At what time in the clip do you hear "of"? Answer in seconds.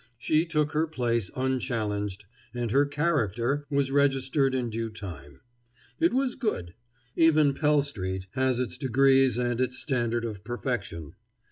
10.25-10.43